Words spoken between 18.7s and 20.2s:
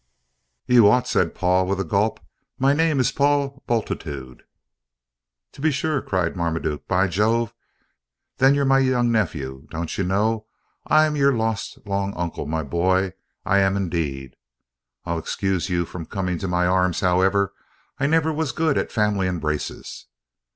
at family embraces).